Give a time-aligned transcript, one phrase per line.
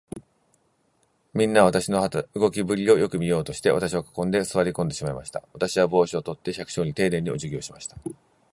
[1.35, 5.43] みんなは、私の動きぶりをよく見ようとして、私を囲んで、坐り込んでしまいました。
[5.53, 7.95] 私は帽子を取って、百姓にていねいに、おじぎをしました。